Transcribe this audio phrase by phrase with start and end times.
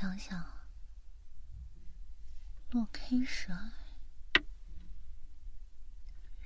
[0.00, 0.46] 想想，
[2.70, 3.72] 落 K 十二，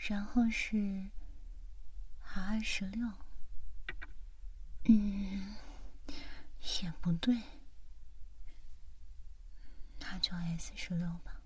[0.09, 1.10] 然后是
[2.34, 3.07] R 十六，
[4.84, 5.55] 嗯，
[6.80, 7.43] 也不对，
[9.98, 11.38] 那就 S 十六吧。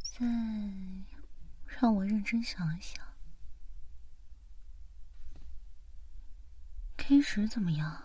[0.00, 0.26] 再
[1.66, 3.11] 让我认真想一想。
[7.04, 8.00] 天使怎么样？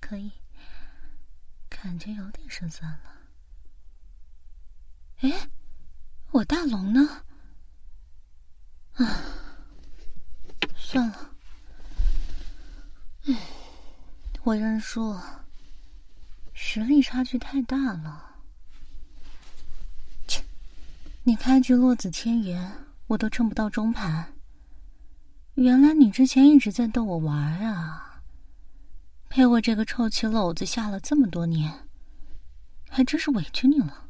[0.00, 0.30] 可以，
[1.68, 3.00] 感觉有点胜算了。
[5.22, 5.50] 哎，
[6.30, 7.24] 我大龙呢？
[8.94, 9.20] 啊，
[10.76, 11.30] 算了，
[13.24, 13.36] 嗯，
[14.44, 15.18] 我认输，
[16.52, 18.36] 实力差距太大了。
[20.28, 20.44] 切，
[21.24, 24.32] 你开局落子千言，我都撑不到中盘。
[25.54, 28.20] 原来你之前一直在逗我玩啊！
[29.28, 31.88] 陪我这个臭棋篓子下了这么多年，
[32.88, 34.08] 还真是委屈你了。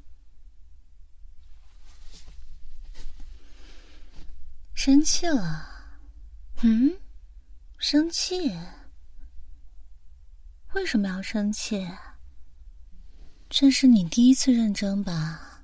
[4.74, 5.68] 生气了？
[6.62, 6.96] 嗯？
[7.78, 8.58] 生气？
[10.72, 11.86] 为什么要生气？
[13.50, 15.62] 这是你第一次认真吧？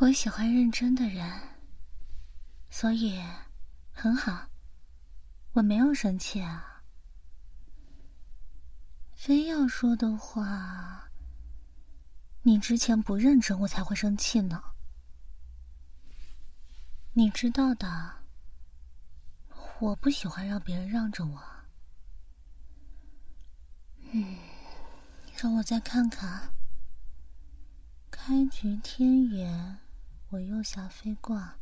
[0.00, 1.28] 我喜欢认真的人，
[2.70, 3.20] 所以。
[4.02, 4.48] 很好，
[5.52, 6.82] 我没有生气啊。
[9.12, 11.10] 非要说的话，
[12.40, 14.58] 你之前不认真，我才会生气呢。
[17.12, 18.24] 你知道的，
[19.80, 21.38] 我不喜欢让别人让着我。
[24.12, 24.38] 嗯，
[25.36, 26.50] 让我再看看。
[28.10, 29.78] 开局天眼，
[30.30, 31.59] 我右下飞挂。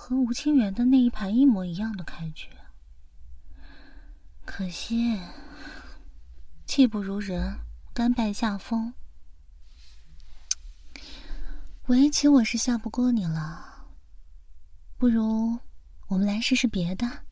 [0.00, 2.48] 和吴清源的那一盘一模一样的开局，
[4.46, 5.20] 可惜
[6.64, 7.58] 技不如人，
[7.92, 8.94] 甘拜下风。
[11.88, 13.86] 围棋我是下不过你了，
[14.96, 15.58] 不如
[16.06, 17.24] 我们来试试别的。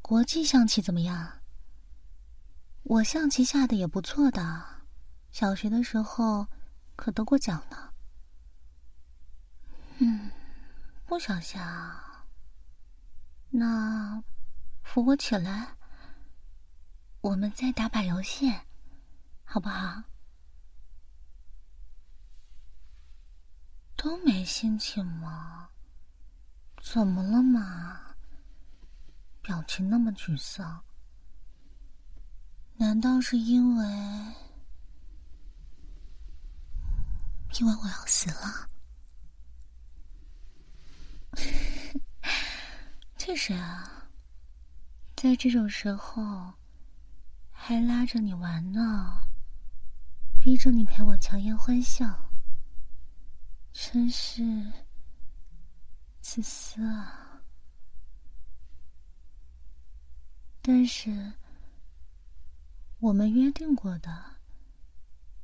[0.00, 1.40] 国际象棋怎么样？
[2.84, 4.64] 我象棋下的也不错的，
[5.32, 6.46] 小学的时候
[6.96, 7.92] 可得过奖呢。
[9.98, 10.30] 嗯。
[11.08, 12.26] 不想下，
[13.48, 14.22] 那
[14.82, 15.74] 扶我起来，
[17.22, 18.52] 我们再打把游戏，
[19.42, 20.02] 好不好？
[23.96, 25.70] 都没心情吗？
[26.82, 28.14] 怎么了嘛？
[29.40, 30.84] 表情那么沮丧，
[32.76, 33.84] 难道是因为
[37.58, 38.67] 因为我要死了？
[43.18, 44.08] 确实啊，
[45.16, 46.54] 在这种时候
[47.50, 49.20] 还拉着你玩呢，
[50.40, 52.30] 逼着你陪我强颜欢笑，
[53.72, 54.42] 真是
[56.20, 57.42] 自私啊！
[60.62, 61.32] 但是
[63.00, 64.24] 我们约定过的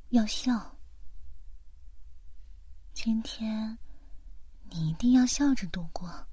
[0.09, 0.77] 要笑，
[2.93, 3.77] 今天。
[4.69, 6.27] 你一定要笑着度过，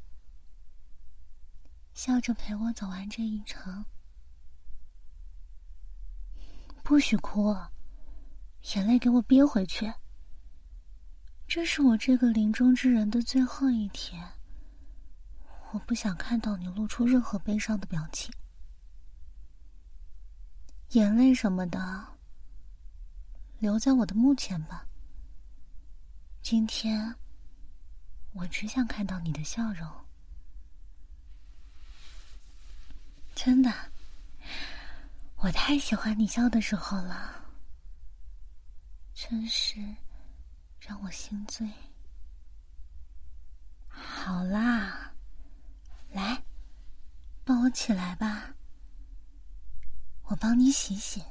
[1.95, 3.85] 笑着陪我走完这一程，
[6.83, 7.55] 不许哭，
[8.75, 9.93] 眼泪给我憋回去。
[11.47, 14.33] 这是我这个临终之人的最后一天，
[15.71, 18.35] 我不想看到你露出任何悲伤的表情，
[20.91, 22.19] 眼泪什么的，
[23.59, 24.87] 留在我的墓前吧。
[26.43, 27.15] 今天。
[28.33, 29.89] 我只想看到你的笑容，
[33.35, 33.71] 真的，
[35.37, 37.45] 我太喜欢你笑的时候了，
[39.15, 39.79] 真是
[40.81, 41.69] 让我心醉。
[43.89, 45.13] 好啦，
[46.11, 46.43] 来，
[47.45, 48.55] 抱我起来吧，
[50.25, 51.23] 我帮你洗洗。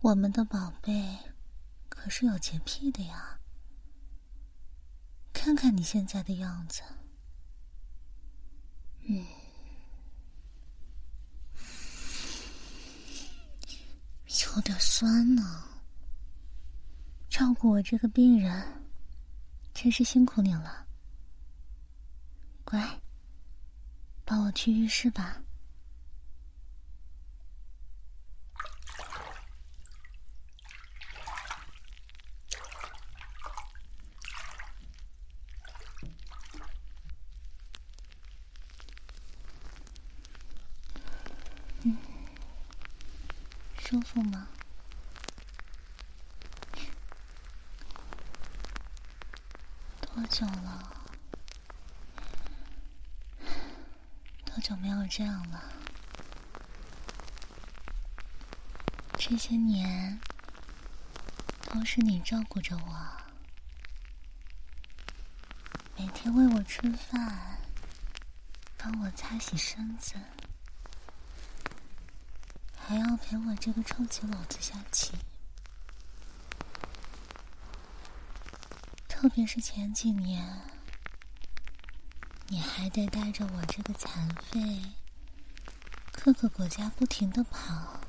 [0.00, 1.18] 我们的宝贝
[1.88, 3.37] 可是有洁癖的呀。
[5.32, 6.82] 看看你现在的样子。
[9.08, 9.24] 嗯。
[14.56, 15.64] 有点酸呢。
[17.28, 18.82] 照顾我这个病人
[19.72, 20.86] 真是辛苦你了。
[22.64, 23.00] 乖
[24.24, 25.40] 帮我去浴室吧。
[43.90, 44.46] 舒服吗？
[50.02, 50.92] 多久了？
[54.44, 55.72] 多久没有这样了？
[59.16, 60.20] 这些年
[61.72, 63.10] 都是你照顾着我，
[65.96, 67.58] 每天喂我吃饭，
[68.76, 70.16] 帮我擦洗身子。
[72.88, 75.12] 还要陪我这个臭棋篓子下棋，
[79.06, 80.62] 特别是前几年，
[82.46, 84.80] 你还得带着我这个残废，
[86.12, 88.00] 各个国家不停的跑。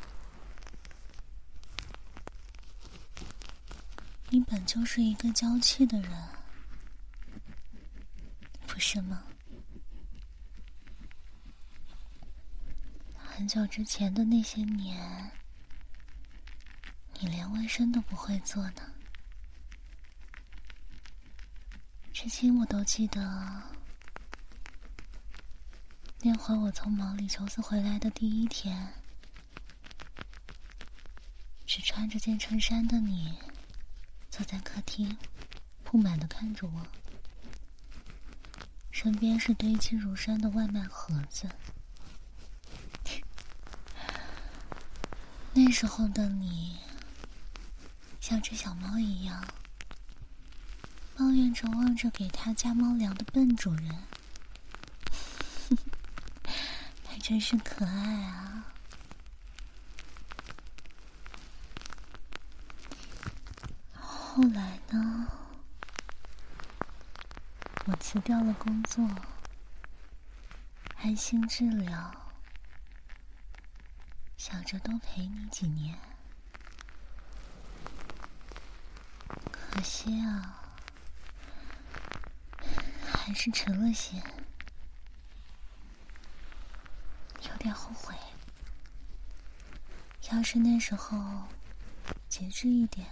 [4.30, 6.30] 你本就是一个娇气的人，
[8.66, 9.24] 不是吗？
[13.18, 15.32] 很久之前的那些年，
[17.20, 18.94] 你连卫生都不会做呢。
[22.14, 23.64] 至今我都记得，
[26.22, 28.94] 那会儿我从毛里求斯回来的第一天，
[31.66, 33.36] 只穿着件衬衫的你，
[34.30, 35.18] 坐在客厅，
[35.84, 36.86] 不满的看着我，
[38.92, 41.50] 身边是堆积如山的外卖盒子。
[45.62, 46.78] 那时候的你，
[48.22, 49.46] 像只小猫一样，
[51.18, 53.94] 抱怨着望着给它加猫粮的笨主人，
[57.06, 57.92] 还真是可爱
[58.24, 58.64] 啊！
[64.00, 65.28] 后来呢，
[67.86, 69.06] 我辞掉了工作，
[71.02, 72.29] 安心治疗。
[74.50, 75.96] 想着多陪你几年，
[79.52, 80.74] 可惜啊，
[83.06, 84.18] 还是迟了些，
[87.48, 88.16] 有点后悔。
[90.32, 91.44] 要是那时候
[92.28, 93.08] 节制一点，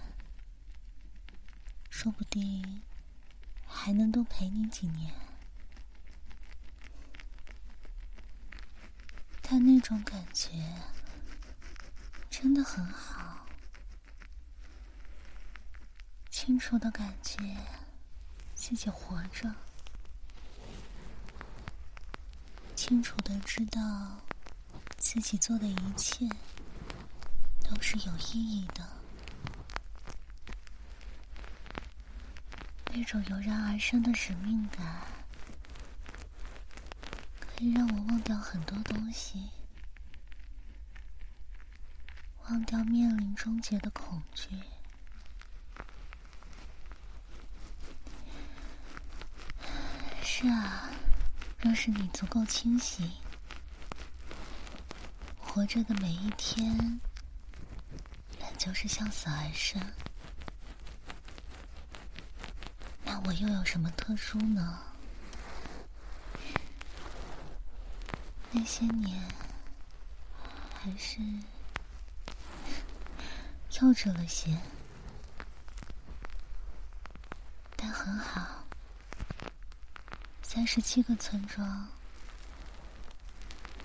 [1.88, 2.82] 说不定
[3.64, 5.14] 还能多陪你几年。
[9.40, 10.50] 但那种感觉。
[12.40, 13.44] 真的很好，
[16.30, 17.36] 清楚的感觉
[18.54, 19.52] 自己活着，
[22.76, 23.80] 清楚的知道
[24.98, 26.28] 自己做的一切
[27.68, 28.88] 都是有意义的，
[32.92, 35.02] 那种油然而生的使命感，
[37.40, 39.50] 可以让我忘掉很多东西。
[42.48, 44.48] 忘掉面临终结的恐惧。
[50.22, 50.88] 是啊，
[51.58, 53.10] 若是你足够清醒，
[55.36, 57.00] 活着的每一天
[58.38, 59.82] 本就是向死而生，
[63.04, 64.78] 那我又有什么特殊呢？
[68.50, 69.22] 那些年，
[70.72, 71.20] 还是……
[73.80, 74.58] 幼稚了些，
[77.76, 78.64] 但很好。
[80.42, 81.86] 三十七个村庄，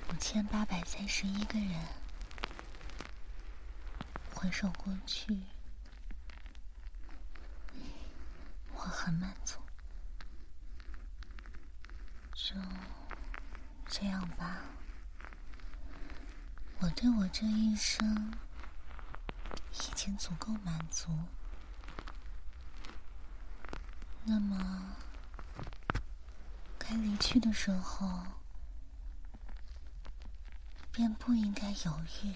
[0.10, 1.80] 五千八百三十一个人，
[4.34, 5.38] 回首过去，
[8.74, 9.60] 我很满足。
[12.34, 12.56] 就
[13.88, 14.62] 这样吧，
[16.80, 18.34] 我对我这一生。
[19.74, 21.10] 已经足够满足，
[24.24, 24.96] 那么
[26.78, 28.24] 该离去的时候，
[30.92, 32.36] 便不应该犹豫。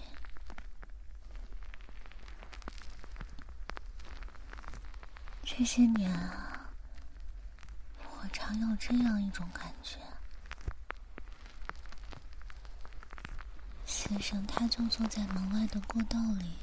[5.43, 6.69] 这些年啊，
[8.01, 9.99] 我常有这样一种感觉：
[13.85, 16.57] 先生他就坐在门外的过道里。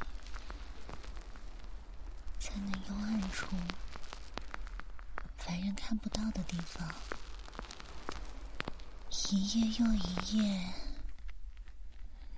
[3.34, 3.48] 处，
[5.36, 6.88] 凡人看不到的地方，
[9.10, 10.72] 一夜又一夜，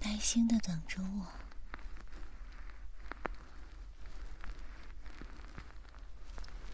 [0.01, 1.27] 耐心的等着我。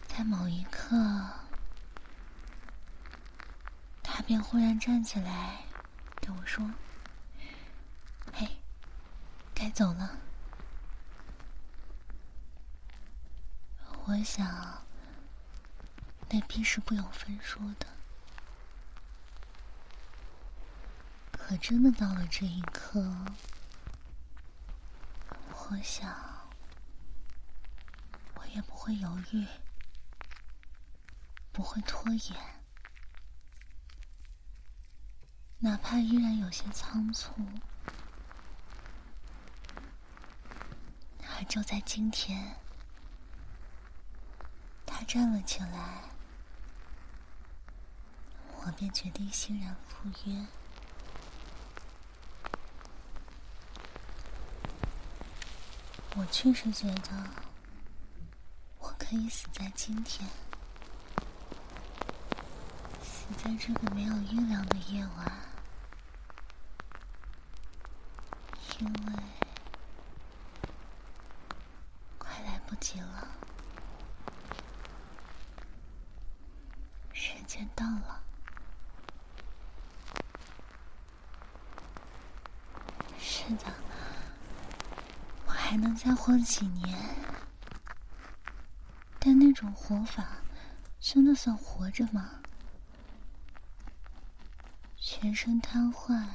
[0.07, 0.97] 在某一刻，
[4.05, 5.65] 他便忽然站起来，
[6.21, 6.71] 对我说
[8.33, 8.49] ：“嘿，
[9.53, 10.17] 该走了。”
[14.13, 14.85] 我想，
[16.29, 17.87] 那必是不由分说的。
[21.33, 23.01] 可真的到了这一刻，
[25.51, 26.15] 我想，
[28.35, 29.47] 我也不会犹豫，
[31.51, 32.37] 不会拖延，
[35.61, 37.33] 哪怕依然有些仓促，
[41.35, 42.59] 而就在今天。
[45.13, 46.05] 站了起来，
[48.65, 50.47] 我便决定欣然赴约。
[56.17, 57.11] 我确实觉得，
[58.79, 60.27] 我可以死在今天，
[63.03, 65.31] 死在这个没有月亮的夜晚，
[68.79, 69.23] 因为
[72.17, 73.29] 快来不及了。
[77.15, 78.21] 时间到了，
[83.19, 83.73] 是的，
[85.47, 86.99] 我还能再活几年，
[89.21, 90.39] 但那活法
[91.01, 92.41] 真的算活着吗？
[94.97, 96.27] 全身瘫痪，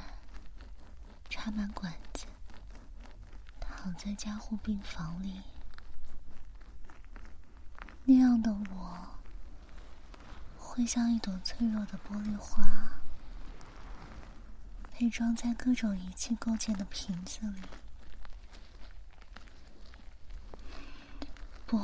[1.30, 2.26] 插满管子，
[3.60, 5.42] 躺在加护病房里，
[8.06, 9.08] 那样的我。
[10.58, 13.00] 会像一朵脆弱的玻璃花，
[14.94, 17.62] 被装在各种仪器构建的瓶子里。
[21.66, 21.80] 不，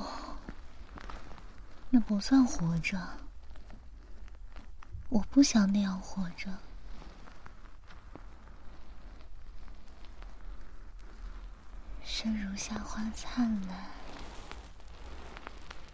[1.95, 3.00] 那不算活着。
[5.09, 6.50] 我不想那样活着。
[12.03, 13.77] 生如夏花灿烂，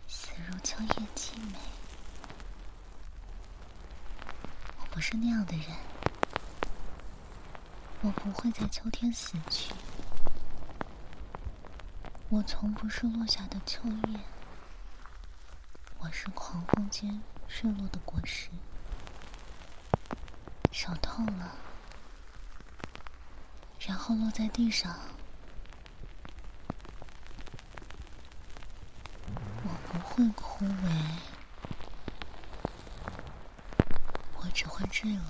[0.07, 1.59] 死如秋叶凄美。
[4.79, 5.67] 我不是那样的人，
[8.03, 9.73] 我不会在秋天死去。
[12.29, 14.19] 我从不是落下的秋叶，
[16.09, 18.49] 我是狂风间坠落的果实，
[20.71, 21.53] 手痛了，
[23.79, 24.97] 然后落在地上。
[29.63, 30.89] 我不会枯萎。
[34.37, 35.21] 我只会坠落。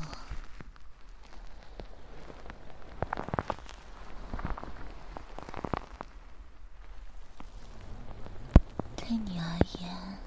[8.95, 10.17] 对你而言，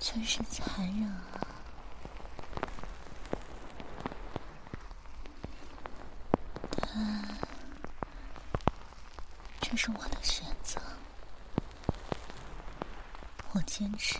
[0.00, 1.30] 却是残忍啊！
[6.72, 7.28] 但
[9.60, 10.80] 这是我的选择，
[13.52, 14.18] 我坚持。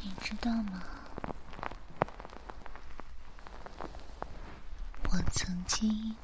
[0.00, 0.82] 你知道吗？
[5.04, 6.16] 我曾经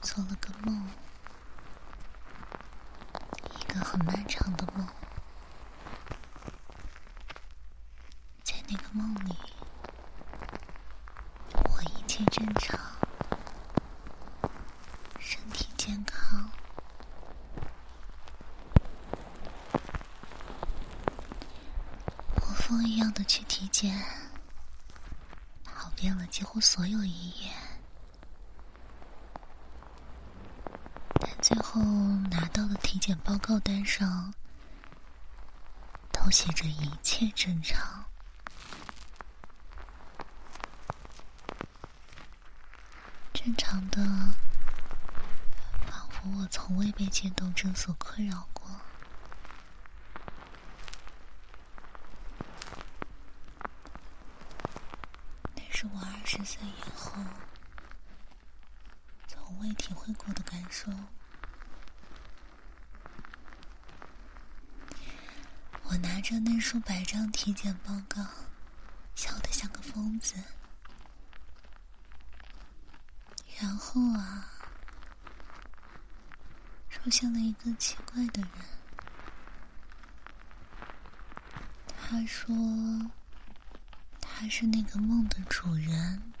[0.00, 0.88] 做了个梦，
[3.58, 4.86] 一个很漫长的梦。
[8.44, 9.36] 在那个梦里，
[11.54, 12.78] 我一切正常，
[15.18, 16.50] 身体健康。
[22.56, 23.96] 疯一样的去体检，
[25.64, 27.52] 跑遍了几乎所有医院，
[31.20, 31.80] 但最后
[32.30, 34.34] 拿到的体检报告单上
[36.10, 38.04] 都写着一切正常，
[43.32, 44.02] 正常的，
[45.86, 48.64] 仿佛我从未被渐冻症所困扰过。
[55.76, 57.12] 是我二十岁以后
[59.26, 60.92] 从未体会过的感受。
[65.84, 68.22] 我拿着那数百张体检报告，
[69.14, 70.34] 笑得像个疯子。
[73.58, 74.50] 然后啊，
[76.90, 78.50] 出现了一个奇怪的人。
[81.96, 82.54] 他说
[84.20, 86.33] 他是那个梦的主人，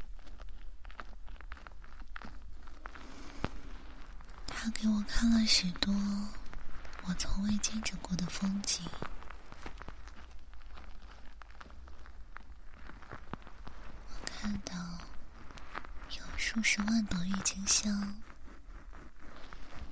[4.64, 5.94] 他给我看了许多
[7.02, 8.82] 我从未见证过的风景。
[14.08, 14.74] 我看到
[16.16, 16.24] 有。
[16.38, 18.22] 数十万朵郁金香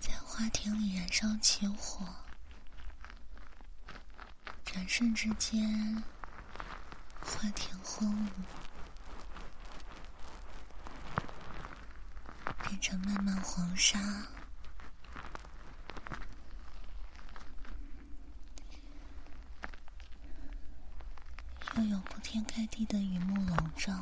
[0.00, 2.06] 在花田里燃烧起火，
[4.64, 6.02] 转瞬之间，
[7.20, 8.30] 花田荒芜，
[12.66, 13.98] 变成漫漫黄沙。
[21.90, 21.98] 又
[22.52, 23.92] 有铺天盖地的雨幕笼罩。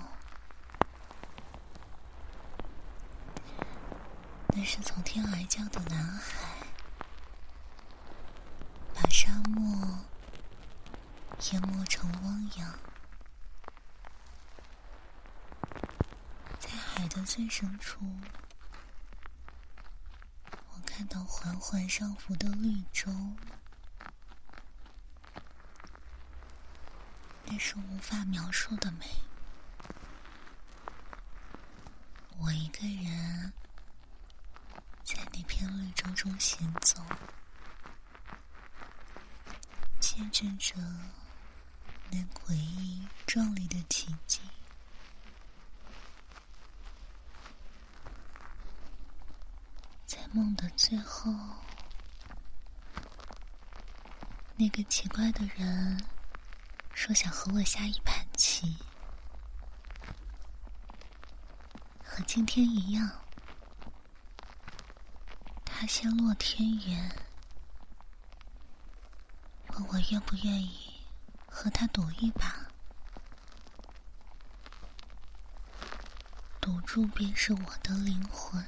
[4.49, 6.67] 那是从天而降的蓝海，
[8.95, 10.01] 把沙漠
[11.53, 12.79] 淹没成汪洋。
[16.59, 18.01] 在海的最深处，
[20.51, 23.13] 我看到缓缓上浮的绿洲，
[27.51, 29.07] 那是无法描述的美。
[32.39, 33.53] 我一个人。
[35.03, 37.03] 在那片绿洲中行走，
[39.99, 40.77] 见证着
[42.11, 44.41] 那诡异壮丽的奇迹。
[50.07, 51.35] 在梦的最后，
[54.55, 56.01] 那个奇怪的人
[57.01, 58.77] 说想和我下一盘棋，
[62.05, 63.11] 和今天一样。
[65.65, 67.17] 他先落天元，
[69.69, 71.01] 问我愿不愿意
[71.49, 72.67] 和他赌一把，
[76.61, 78.63] 赌注便是我的灵魂。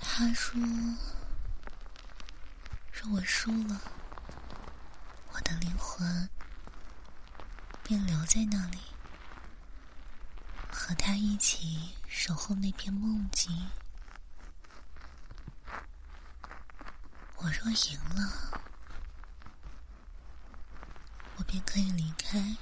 [0.00, 0.62] 他说
[3.10, 3.80] ：“我输了，
[5.32, 6.28] 我的灵魂
[7.82, 8.78] 便留在那里。”
[10.70, 13.70] 和他一起守候那片梦境。
[17.36, 18.62] 我若赢了，
[21.36, 22.56] 我便可以离开。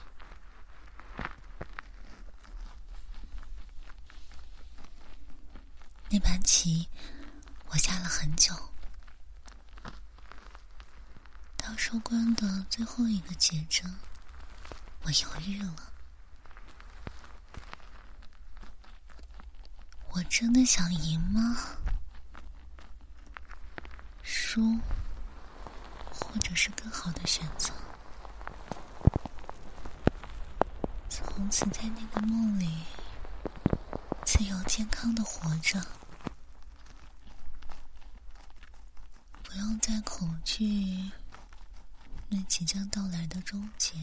[6.09, 6.89] 那盘棋
[7.69, 8.55] 我下了很久，
[11.57, 13.85] 到收官的最后一个节奏，
[15.03, 15.77] 我犹豫了。
[20.13, 21.59] 我真的想赢吗？
[24.23, 24.81] 输，
[26.11, 27.71] 或者是更好的选择？
[31.11, 32.83] 从此在那个梦里，
[34.25, 35.79] 自由健康的活着，
[39.43, 41.13] 不用再恐惧
[42.31, 43.95] 那即将到来的终结，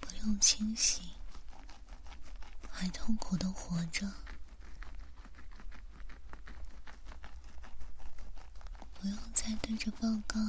[0.00, 1.04] 不用清醒。
[2.72, 4.10] 还痛苦的活着，
[8.94, 10.40] 不用再对着报告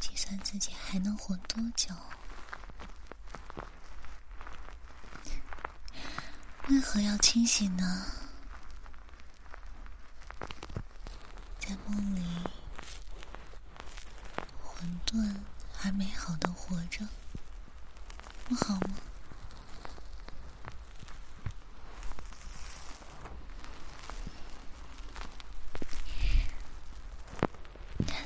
[0.00, 1.94] 计算自己还能活多久。
[6.68, 8.06] 为何要清醒呢？
[11.60, 12.24] 在梦里，
[14.60, 15.36] 混沌
[15.84, 17.06] 而美好的活着，
[18.48, 18.96] 不好吗？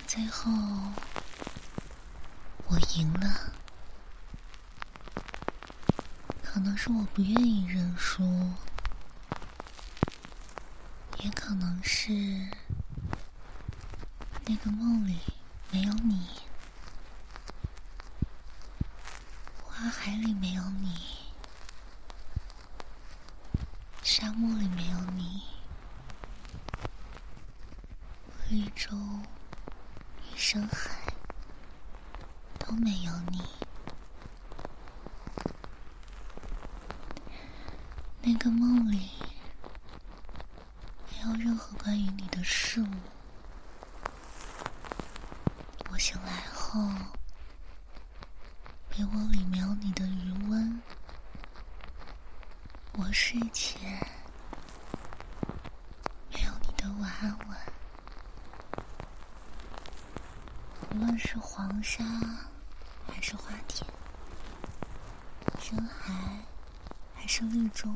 [0.07, 0.51] 最后，
[2.69, 3.53] 我赢了。
[6.43, 8.23] 可能是我不愿意认输，
[11.19, 12.13] 也可能是
[14.45, 15.19] 那个梦里
[15.73, 16.25] 没有你，
[19.65, 20.95] 花海里没有你，
[24.05, 25.43] 沙漠里没有你，
[28.49, 30.39] 绿洲与。
[30.39, 31.13] 深海
[32.61, 33.43] 都没有你，
[38.29, 39.09] 那个梦里
[41.13, 42.87] 没有任何关于你的事物。
[45.93, 46.81] 我醒来后，
[48.91, 50.83] 被窝里没有你的余温，
[52.95, 53.81] 我睡前
[56.33, 57.57] 没有你的晚安吻。
[60.91, 62.03] 无论是黄沙
[63.07, 63.89] 还是花田，
[65.61, 66.13] 深海
[67.15, 67.89] 还是绿洲，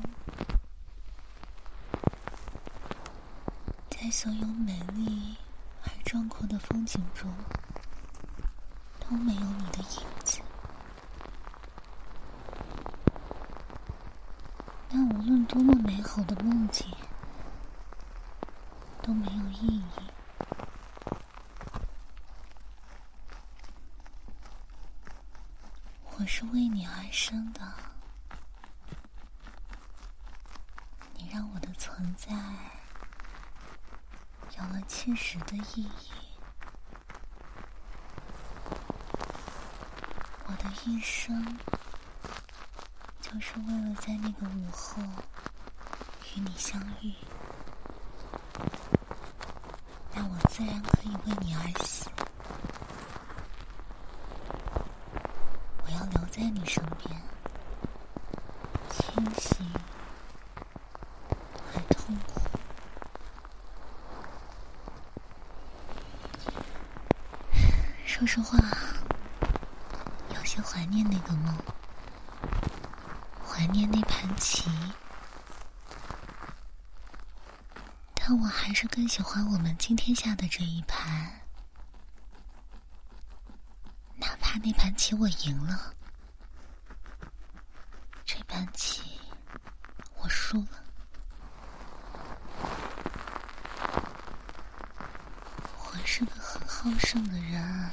[4.10, 5.36] 在所有美丽
[5.84, 5.88] 而。
[6.04, 7.32] 壮阔的风景中，
[8.98, 10.40] 都没有你的影子。
[14.88, 16.92] 但无论多么美好的梦境，
[19.00, 19.84] 都没有意义。
[26.18, 27.60] 我是为你而生的，
[31.14, 32.34] 你让我的存在。
[35.02, 35.88] 现实的意义，
[40.44, 41.58] 我的一生
[43.22, 45.02] 就是为了在那个午后
[46.36, 47.14] 与你相遇，
[50.12, 52.10] 那我自然可以为你而死。
[55.82, 57.22] 我要留在你身边，
[58.90, 59.66] 清醒。
[68.04, 68.56] 说实话，
[70.32, 71.52] 有些怀念那个梦，
[73.44, 74.70] 怀念那盘棋，
[78.14, 81.40] 但我还是更喜欢我们今天下的这一盘。
[84.14, 85.92] 哪怕那盘棋我赢了，
[88.24, 89.20] 这盘棋
[90.14, 90.84] 我输了，
[95.82, 97.90] 我是个很好胜的人。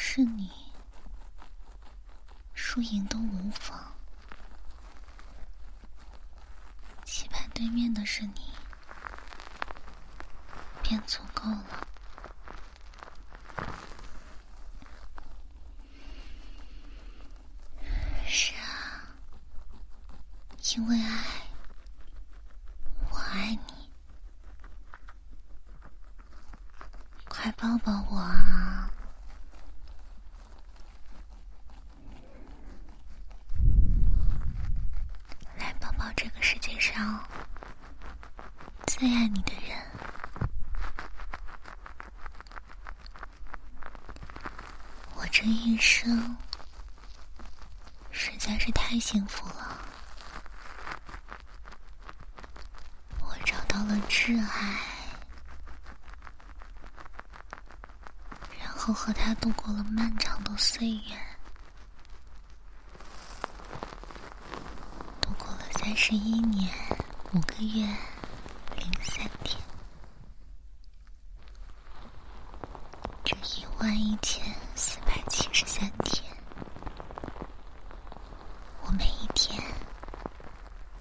[0.00, 0.48] 是你，
[2.54, 3.92] 输赢都无妨，
[7.04, 8.52] 棋盘对面的是你，
[10.82, 11.86] 便足够了。
[18.26, 19.02] 是啊，
[20.76, 21.24] 因为爱，
[23.10, 23.90] 我爱你，
[27.26, 28.90] 快抱抱我啊！
[35.56, 37.26] 来抱抱这个世界上
[38.86, 39.82] 最爱你的人，
[45.14, 46.36] 我这一生
[48.10, 49.76] 实在是太幸福了。
[53.20, 54.80] 我找到了挚爱，
[58.60, 61.16] 然后和他度过了漫长的岁月，
[65.20, 66.72] 度过了三十一年
[67.32, 67.86] 五个月
[68.76, 68.88] 零。
[69.10, 69.60] 三天，
[73.24, 76.22] 这一万一千四百七十三天，
[78.82, 79.60] 我每一天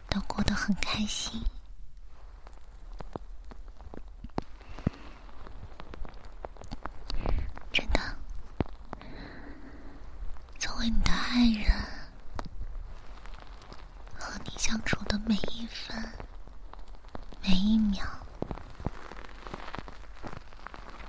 [0.09, 1.43] 都过得很开心。
[7.71, 7.99] 真的，
[10.57, 11.71] 作为你的爱人，
[14.17, 16.03] 和你相处的每一分。
[17.49, 18.05] 每一秒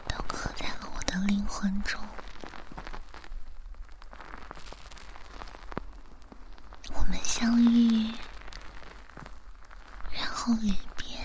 [0.06, 2.00] 都刻在了我的灵魂中。
[6.94, 8.14] 我们相遇，
[10.12, 11.18] 然后离别。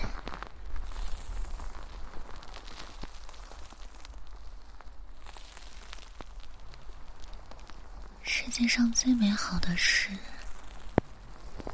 [8.24, 10.10] 世界上最美好的事。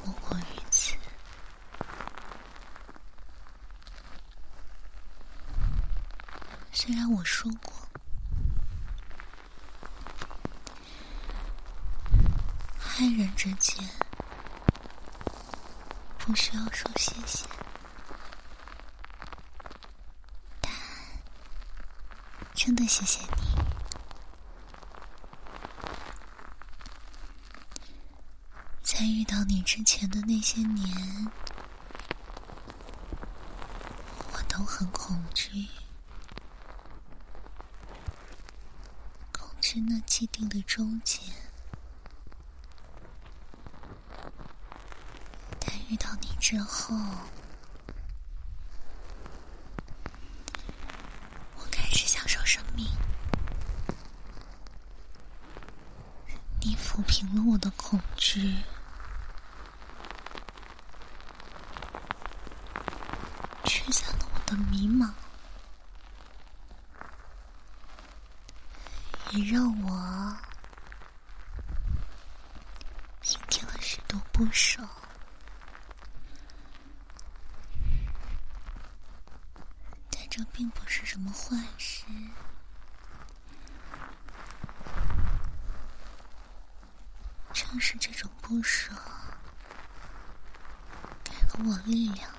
[0.04, 0.94] 莫过于此
[6.70, 7.72] 虽然我说过，
[12.98, 13.82] 爱人之间
[16.18, 17.46] 不需要说谢谢，
[20.60, 20.70] 但
[22.52, 23.64] 真的谢谢你，
[28.82, 31.32] 在遇到你之前的那些年，
[34.34, 35.66] 我都很恐惧。
[39.32, 41.22] 恐惧那既定的终结，
[46.50, 46.96] 之后
[51.54, 52.84] 我开始享受生命
[56.60, 58.56] 你抚平了我的恐惧
[63.64, 65.08] 驱散了我的迷茫
[69.30, 70.36] 也让我
[73.20, 74.82] 平添了许多不舍。
[81.32, 82.04] 坏事。
[87.52, 88.92] 正是这种不舍，
[91.22, 92.30] 给了我力量，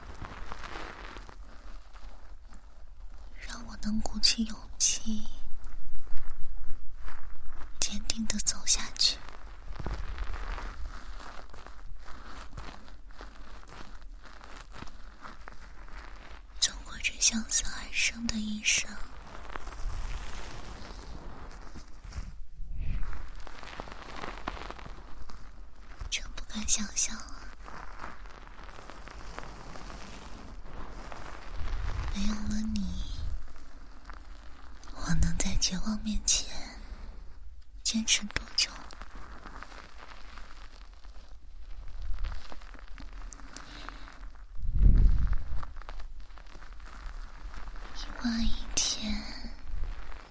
[3.47, 5.25] 让我能鼓起勇气，
[7.79, 9.17] 坚定的走下去。
[16.59, 18.89] 走过这相思而生的一生。
[26.53, 27.35] 敢想象啊，
[32.15, 33.11] 没有了你，
[34.95, 36.47] 我能在绝望面前
[37.83, 38.71] 坚持多久？
[47.97, 49.21] 一万一天，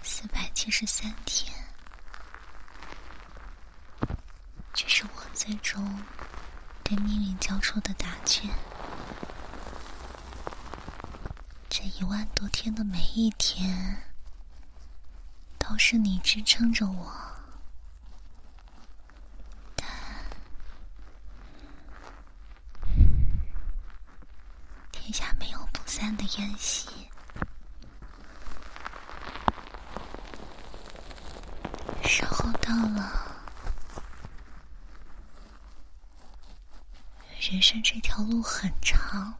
[0.02, 1.54] 四百七十三天。
[4.72, 6.02] 这是我最终，
[6.90, 8.50] 对命运交出的答卷。
[11.68, 13.96] 这一万多天的每一天，
[15.56, 17.12] 都是你支撑着我。
[19.76, 19.86] 但，
[24.90, 26.90] 天下没有不散的宴席，
[32.02, 33.28] 时候到了。
[37.40, 39.34] 人生这条路很长，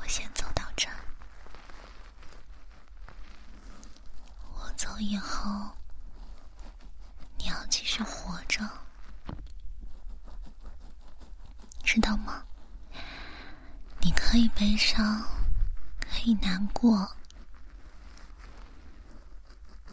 [0.00, 0.96] 我先走到这儿。
[4.54, 5.76] 我走以后，
[7.36, 8.66] 你要继续活着，
[11.82, 12.42] 知道吗？
[14.00, 15.22] 你可以悲伤，
[16.00, 17.16] 可以难过，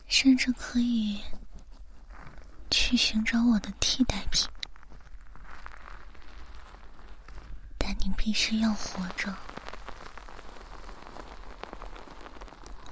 [0.08, 1.24] 甚至可以
[2.70, 4.50] 去寻找我的替代品。
[7.78, 9.34] 但你必须要活着，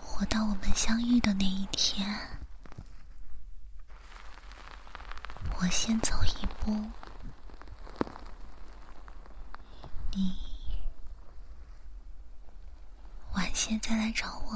[0.01, 2.07] 活到我们相遇的那一天。
[5.59, 6.89] 我先走一步，
[10.11, 10.33] 你
[13.69, 14.51] 别再来找我，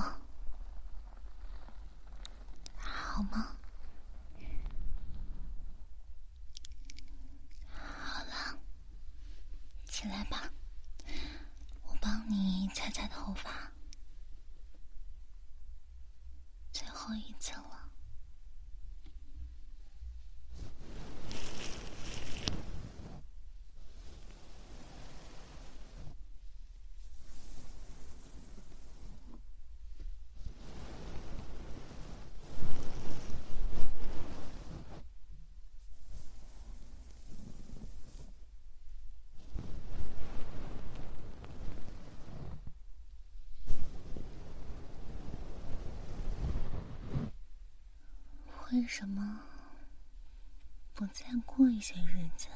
[2.80, 3.56] 好吗？
[9.86, 10.50] 起来吧，
[11.84, 13.52] 我帮你擦擦头发，
[16.72, 17.70] 最后一次了。
[48.74, 49.40] 为什么
[50.96, 52.48] 不再过一些日子？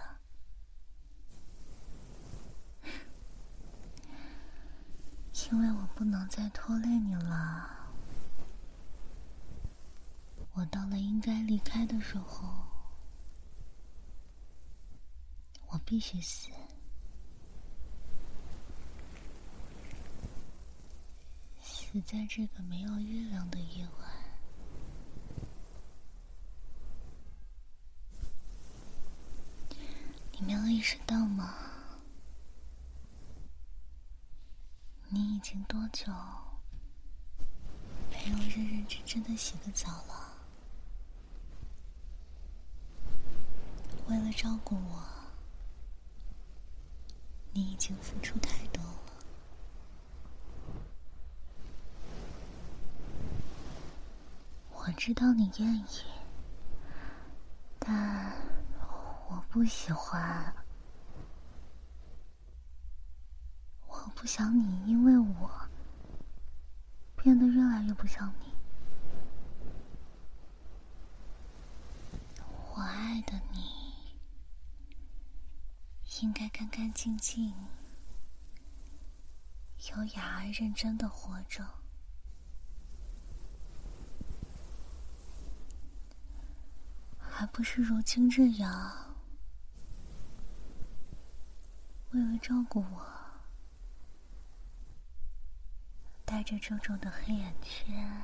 [5.51, 7.69] 因为我不能再拖累你了。
[10.53, 12.65] 我到了应该离开的时候，
[15.67, 16.49] 我必须死，
[21.61, 24.16] 死在这个没有月亮的夜晚。
[30.39, 31.55] 你没有意识到吗？
[35.09, 36.11] 你已经多久
[38.11, 40.33] 没有认认真真的洗个澡了？
[44.07, 45.03] 为了照顾我，
[47.51, 48.99] 你已经付出太多了。
[54.71, 55.87] 我知道你愿意，
[57.79, 58.26] 但……
[59.57, 60.53] 不喜欢，
[63.87, 65.49] 我不想你因为我
[67.15, 68.53] 变得越来越不像你。
[72.75, 74.15] 我爱的你，
[76.21, 77.51] 应该干干净净、
[79.89, 81.67] 优雅而认真的活着，
[87.17, 89.06] 还不是如今这样，
[92.11, 93.05] 为了照顾我，
[96.25, 98.23] 带着皱皱的黑眼圈。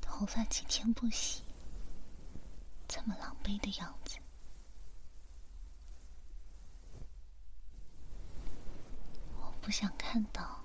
[0.00, 1.44] 头发几天不洗，
[2.88, 4.18] 这么狼狈的样子，
[9.36, 10.64] 我不想看到。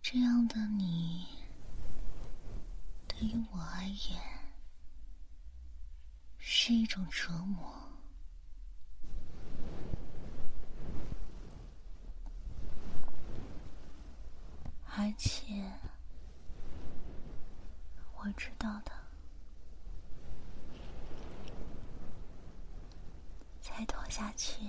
[0.00, 1.26] 这样的你，
[3.06, 4.39] 对于我而言
[6.40, 7.72] 是一种折磨，
[14.96, 15.62] 而且。
[18.22, 18.92] 我知道的，
[23.62, 24.62] 再拖下去，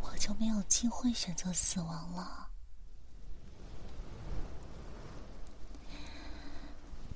[0.00, 2.48] 我就没有机会选择死亡了。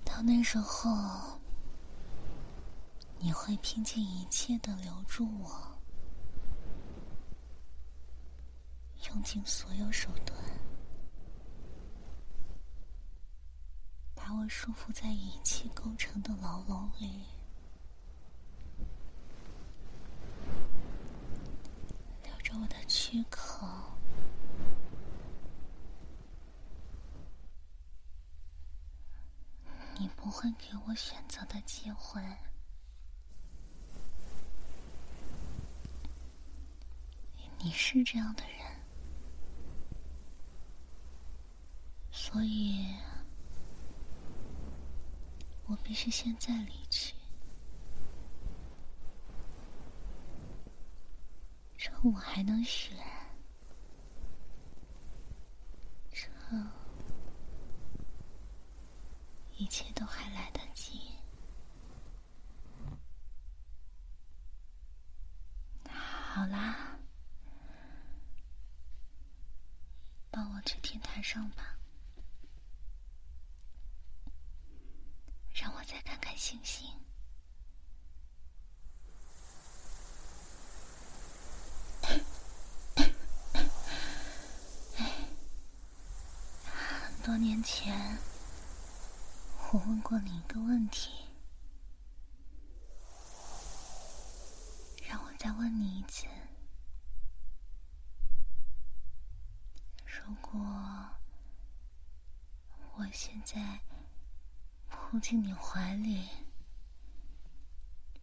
[0.05, 1.41] 到那时候，
[3.25, 5.79] 你会拼尽一切的留住我，
[9.09, 10.37] 用尽所有手段。
[14.13, 17.25] 把我束缚在仪器构成的牢笼里，
[22.25, 23.65] 留着我的躯壳。
[29.97, 32.21] 你不会给我选择的机会。
[37.63, 38.81] 你是这样的人，
[42.11, 42.87] 所以。
[45.67, 47.15] 我必须现在离去，
[51.79, 52.95] 趁我还能选，
[56.11, 56.31] 趁
[59.57, 61.01] 一切都还来得及。
[65.89, 66.99] 好啦，
[70.31, 71.79] 抱我去天台上吧。
[75.55, 76.91] 让我再看看星星。
[86.65, 88.19] 很多年前，
[89.71, 91.13] 我问过你一个问题，
[95.09, 96.27] 让我再问你一次：
[100.05, 100.59] 如果
[102.97, 103.79] 我现在……
[105.13, 106.27] 扑进你怀里，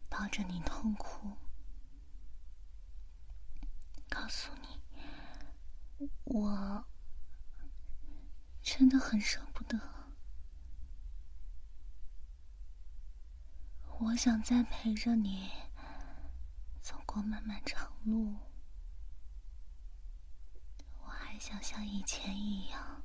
[0.10, 1.38] 抱着你痛哭，
[4.10, 6.84] 告诉你，我
[8.64, 9.80] 真的很舍不得。
[14.00, 15.52] 我想再陪着你
[16.82, 18.36] 走过漫漫长路，
[21.04, 23.04] 我还想像以前一样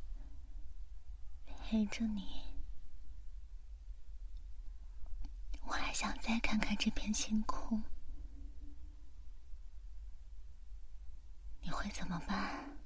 [1.44, 2.54] 陪着你。
[5.66, 7.80] 我还想再看看这片星空，
[11.62, 12.76] 你会怎么办？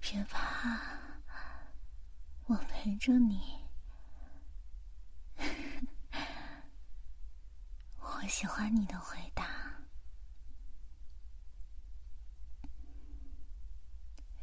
[0.00, 0.80] 别怕，
[2.46, 3.64] 我陪着你。
[8.00, 9.46] 我喜欢你的回答。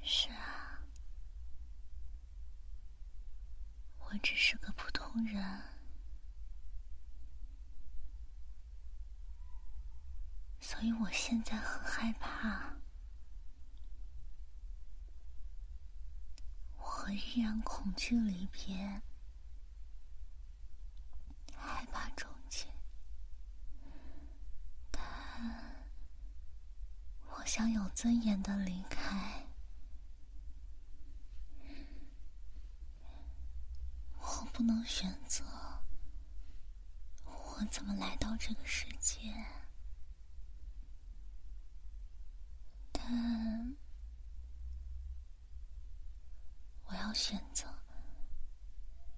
[0.01, 0.29] 是。
[4.13, 5.43] 我只是个普通人，
[10.61, 12.75] 所以我现在很害怕，
[16.77, 19.01] 我依然恐惧离别，
[21.55, 22.67] 害怕终结，
[24.91, 25.01] 但
[27.31, 29.42] 我想有尊严的离开。
[34.25, 35.43] 我不能选择，
[37.25, 39.19] 我怎么来到这个世界？
[42.91, 43.75] 但
[46.85, 47.67] 我要选择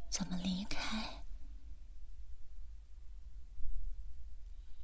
[0.10, 1.24] 怎么离开，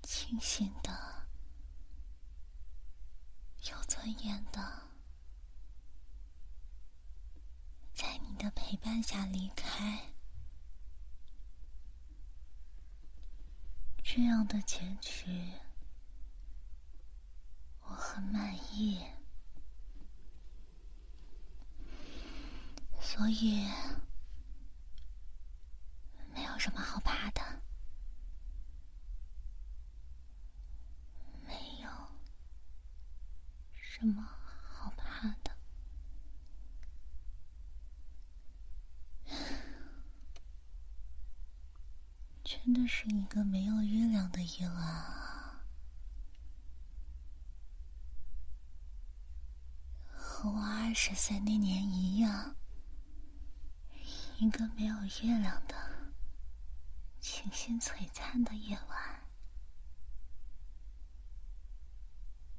[0.04, 1.28] 清醒的
[3.72, 4.88] 有尊严的，
[7.94, 10.02] 在你的陪伴下离开。
[14.02, 15.26] 这样的结局，
[17.82, 19.04] 我很满意，
[23.02, 23.68] 所以
[26.34, 27.42] 没有什么好怕的。
[31.46, 31.90] 没有
[33.82, 35.52] 什么好怕的？
[42.64, 45.64] 真的是一个没有月亮的夜晚啊，
[50.12, 52.56] 和我二十岁那年一样，
[54.38, 55.76] 一个没有月亮的、
[57.20, 59.22] 星星璀璨的夜晚。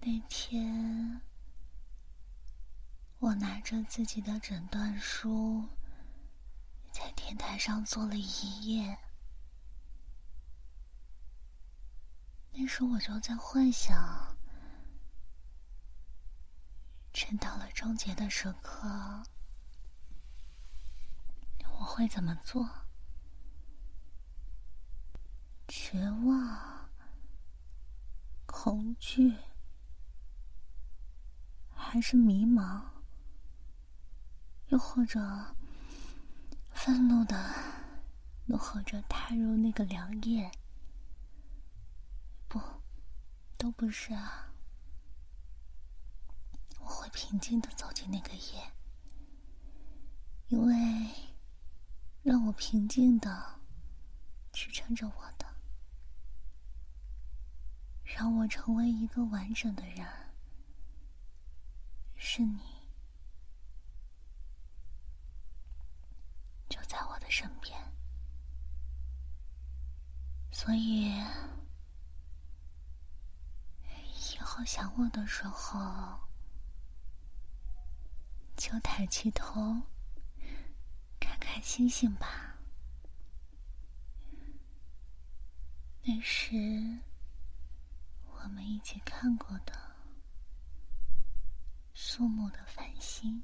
[0.01, 1.21] 那天。
[3.21, 5.69] 我拿着自己的诊断书，
[6.91, 8.99] 在天台上坐了一夜。
[12.53, 14.37] 那时我就在幻想，
[17.13, 19.23] 真到了终结的时刻，
[21.79, 22.69] 我会怎么做？
[25.67, 26.91] 绝望、
[28.45, 29.35] 恐惧，
[31.75, 32.83] 还是迷茫？
[34.69, 35.57] 又或者，
[36.71, 37.55] 愤怒的
[38.47, 40.51] 怒吼着踏入那个凉夜？
[42.49, 42.61] 不，
[43.63, 44.53] 都不是啊！
[46.81, 48.73] 我会平静的走进那个夜，
[50.49, 50.75] 因为
[52.25, 53.61] 让我平静的
[54.53, 55.47] 支撑着我的，
[58.03, 60.05] 让我成为一个完整的人，
[62.17, 62.59] 是你。
[66.69, 67.79] 就在我的身边，
[70.51, 71.13] 所以
[74.31, 76.19] 以后想我的时候，
[78.57, 79.83] 就抬起头
[81.19, 82.57] 看看星星吧。
[86.05, 86.55] 那是
[88.27, 89.73] 我们一起看过的
[91.95, 93.43] 肃穆的繁星。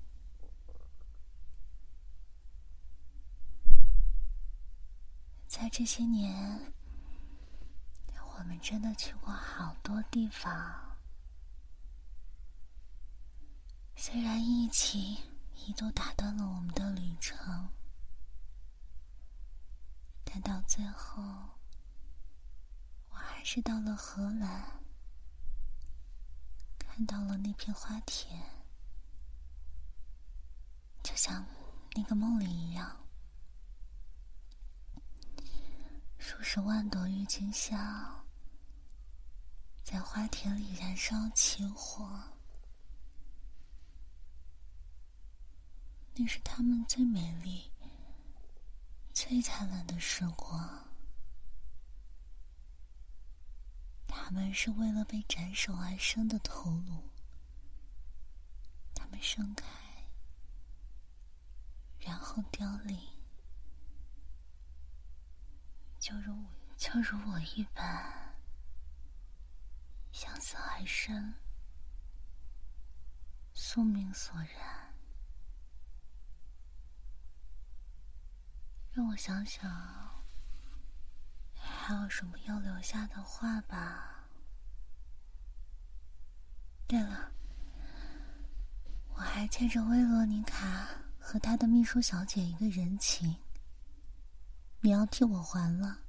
[5.46, 6.72] 在这些年，
[8.38, 10.96] 我们真的去过好多地方。
[13.96, 15.18] 虽然疫情
[15.66, 17.68] 一度打断了我们的旅程，
[20.24, 21.20] 但到最后，
[23.10, 24.80] 我还是到了荷兰，
[26.78, 28.40] 看到了那片花田，
[31.02, 31.44] 就像
[31.96, 32.96] 那个梦里一样。
[36.18, 38.17] 数十万朵郁金香
[39.90, 42.06] 在花田里燃烧起火，
[46.14, 47.72] 那是他们最美丽、
[49.14, 50.86] 最灿烂的时光。
[54.06, 57.02] 他们是为了被斩首而生的头颅，
[58.94, 59.66] 他们盛开，
[61.98, 62.94] 然后凋零。
[65.98, 66.44] 就如
[66.76, 68.27] 就如我一般，
[70.18, 71.32] 向死而生，
[73.54, 74.92] 宿命所然。
[78.90, 79.70] 让我想想，
[81.54, 84.24] 还有什么要留下的话吧。
[86.88, 87.30] 对了，
[89.10, 90.88] 我还欠着薇罗妮卡
[91.20, 93.36] 和她的秘书小姐一个人情。
[94.80, 96.00] 你要替我还了，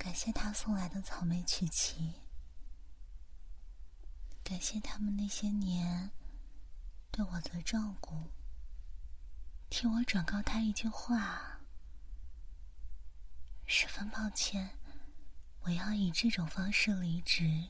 [0.00, 2.14] 感谢他送来的草莓曲奇，
[4.42, 6.10] 感谢他们那些年
[7.10, 8.30] 对我的照顾。
[9.68, 11.60] 替我转告他一句话：
[13.66, 14.70] 十分抱歉，
[15.64, 17.68] 我要以这种方式离职。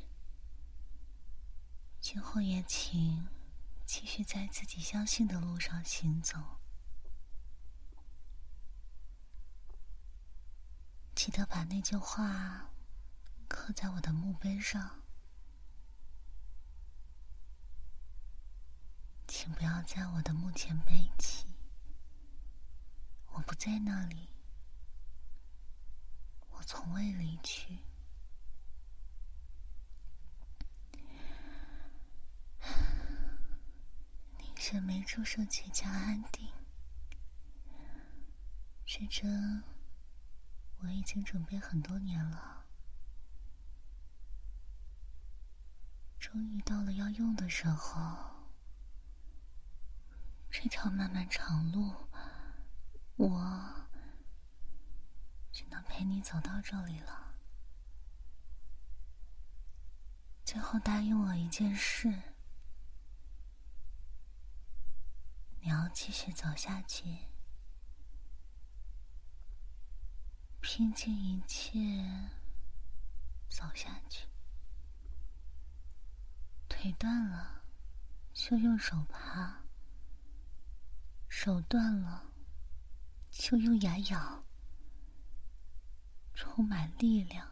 [2.00, 3.26] 今后也请
[3.84, 6.59] 继续在自己相信的路上行走。
[11.14, 12.70] 记得把那句话
[13.48, 15.02] 刻在我的墓碑上，
[19.28, 21.46] 请不要在我的墓前背弃。
[23.32, 24.28] 我不在那里，
[26.50, 27.78] 我从未离去。
[34.56, 36.48] 却没注射结痂安定。
[38.84, 39.62] 这针
[40.82, 42.64] 我已经准备很多年了，
[46.18, 48.30] 终于到了要用的时候。
[50.50, 51.94] 这条漫漫长路，
[53.16, 53.86] 我
[55.52, 57.34] 只能陪你走到这里了。
[60.44, 62.08] 最后答应我一件事，
[65.60, 67.28] 你要继续走下去，
[70.80, 71.78] 拼尽一切
[73.50, 74.26] 走下去。
[76.70, 77.60] 腿断了，
[78.32, 79.62] 就用手爬；
[81.28, 82.24] 手断了，
[83.30, 84.42] 就用牙咬，
[86.32, 87.46] 充满力量。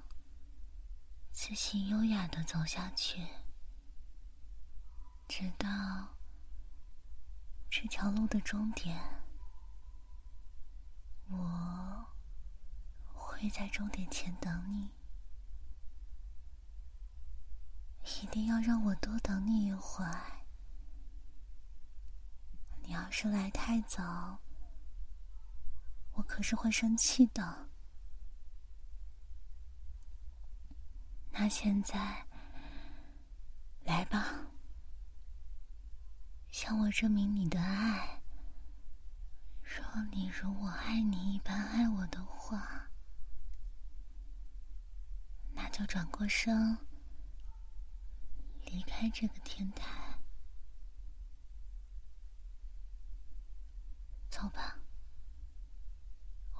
[1.30, 3.28] 自信优雅的走下去，
[5.28, 5.68] 直到
[7.68, 8.98] 这条路的终点。
[11.28, 12.06] 我
[13.40, 14.90] 会在终点前等你，
[18.20, 20.42] 一定要让我多等你一会儿。
[22.82, 24.40] 你要是来太早，
[26.14, 27.68] 我可是会生气的。
[31.30, 32.26] 那现在，
[33.84, 34.48] 来吧，
[36.50, 38.20] 向我证明你的爱。
[39.62, 42.87] 若你如我爱你一般爱我的话，
[45.60, 46.78] 那就转过身，
[48.62, 50.16] 离开这个天台，
[54.30, 54.78] 走吧，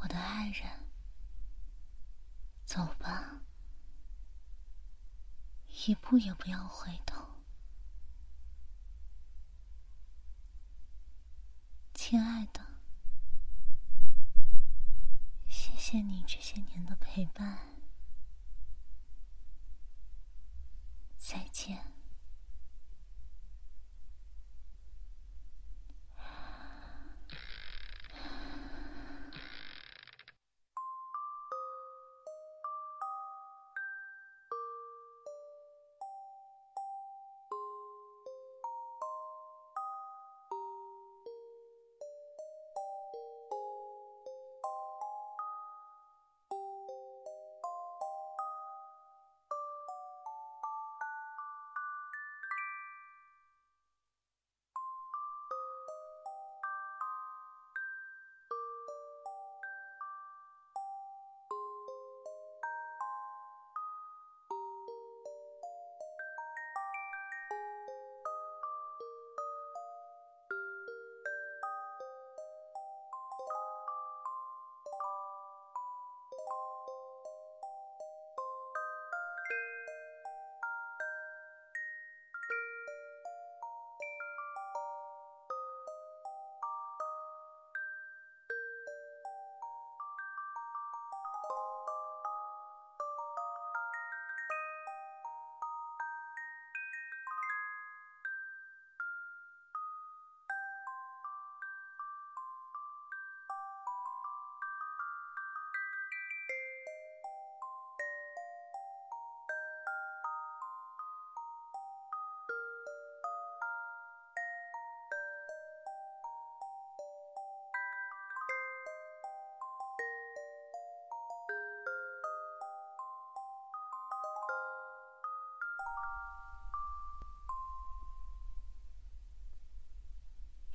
[0.03, 0.68] 我的爱人，
[2.64, 3.40] 走吧。
[5.86, 7.24] 一步也不要回头，
[11.94, 12.66] 亲爱的，
[15.49, 17.77] 谢谢你这些年的陪伴，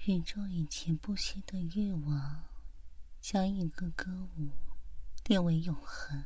[0.06, 2.44] 宇宙以前不息的欲望，
[3.22, 4.50] 将一个歌舞
[5.24, 6.26] 列为永恒。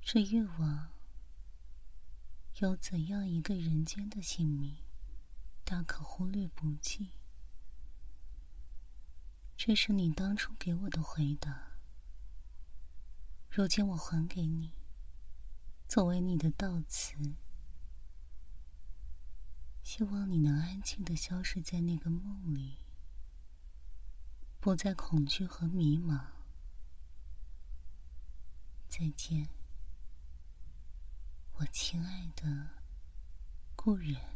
[0.00, 0.88] 这欲望
[2.60, 4.76] 有怎样一个人间的姓名，
[5.62, 7.10] 大可忽略不计。
[9.54, 11.72] 这是你当初给我的回答，
[13.50, 14.72] 如今我还给你，
[15.86, 17.14] 作为你的悼词。
[19.96, 22.78] 希望你能安静的消失在那个梦里，
[24.60, 26.20] 不再恐惧和迷茫。
[28.88, 29.48] 再见，
[31.52, 32.70] 我亲爱的
[33.76, 34.33] 故人。